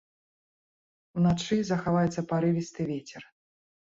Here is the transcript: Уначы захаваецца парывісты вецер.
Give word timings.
Уначы 1.19 1.57
захаваецца 1.71 2.21
парывісты 2.31 2.81
вецер. 2.95 3.23